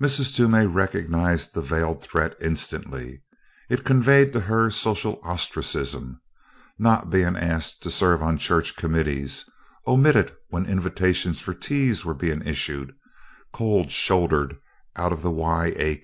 Mrs. 0.00 0.34
Toomey 0.34 0.64
recognized 0.64 1.52
the 1.52 1.60
veiled 1.60 2.00
threat 2.02 2.34
instantly. 2.40 3.20
It 3.68 3.84
conveyed 3.84 4.32
to 4.32 4.40
her 4.40 4.70
social 4.70 5.20
ostracism 5.22 6.22
not 6.78 7.10
being 7.10 7.36
asked 7.36 7.82
to 7.82 7.90
serve 7.90 8.22
on 8.22 8.38
church 8.38 8.76
committees 8.76 9.44
omitted 9.86 10.34
when 10.48 10.64
invitations 10.64 11.40
for 11.40 11.52
teas 11.52 12.02
were 12.02 12.14
being 12.14 12.40
issued 12.46 12.94
cold 13.52 13.92
shouldered 13.92 14.56
out 14.96 15.12
of 15.12 15.20
the 15.20 15.30
Y.A. 15.30 16.02